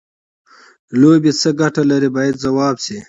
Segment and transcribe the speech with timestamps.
[1.01, 2.97] لوبې څه ګټه لري باید ځواب شي.